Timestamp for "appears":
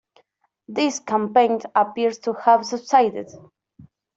1.75-2.17